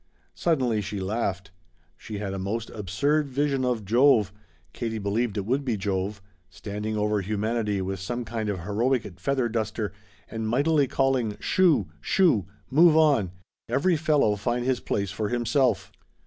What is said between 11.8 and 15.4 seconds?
Shoo! Move on! Every fellow find his place for